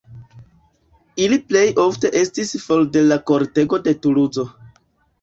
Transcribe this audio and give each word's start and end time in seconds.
Ili 1.25 1.39
plej 1.51 1.61
ofte 1.85 2.13
estis 2.23 2.57
for 2.65 2.85
de 2.97 3.07
la 3.13 3.21
kortego 3.31 3.85
de 3.89 3.99
Tuluzo. 4.03 4.51